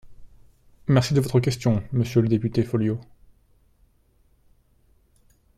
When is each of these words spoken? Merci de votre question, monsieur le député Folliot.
Merci 0.87 1.13
de 1.13 1.19
votre 1.21 1.39
question, 1.39 1.83
monsieur 1.91 2.21
le 2.21 2.27
député 2.27 2.63
Folliot. 2.63 2.99